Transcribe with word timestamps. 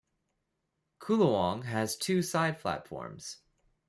Koolewong 0.99 1.65
has 1.65 1.95
two 1.95 2.23
side 2.23 2.59
platforms. 2.59 3.37